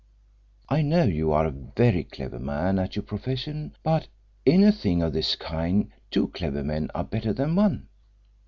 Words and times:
I 0.67 0.81
know 0.81 1.03
you 1.03 1.31
are 1.31 1.45
a 1.45 1.51
very 1.51 2.03
clever 2.03 2.39
man 2.39 2.79
at 2.79 2.95
your 2.95 3.03
profession, 3.03 3.75
but 3.83 4.07
in 4.47 4.63
a 4.63 4.71
thing 4.71 5.03
of 5.03 5.13
this 5.13 5.35
kind 5.35 5.91
two 6.09 6.29
clever 6.29 6.63
men 6.63 6.89
are 6.95 7.03
better 7.03 7.33
than 7.33 7.53
one. 7.55 7.87